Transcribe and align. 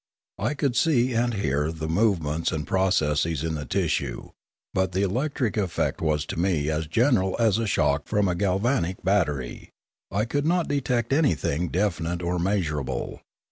I 0.39 0.55
could 0.55 0.75
see 0.75 1.13
and 1.13 1.35
hear 1.35 1.71
the 1.71 1.87
move 1.87 2.23
ments 2.23 2.51
and 2.51 2.65
processes 2.65 3.43
in 3.43 3.53
the 3.53 3.67
tissue, 3.67 4.31
but 4.73 4.93
the 4.93 5.03
electric 5.03 5.57
effect 5.57 6.01
was 6.01 6.25
to 6.25 6.39
me 6.39 6.71
as 6.71 6.87
general 6.87 7.35
as 7.37 7.59
a 7.59 7.67
shock 7.67 8.07
from 8.07 8.27
a 8.27 8.33
galvanic 8.33 9.03
battery; 9.03 9.69
I 10.09 10.25
could 10.25 10.47
not 10.47 10.67
detect 10.67 11.13
anything 11.13 11.67
definite 11.69 12.23
or 12.23 12.39
measur 12.39 12.81
able. 12.81 13.21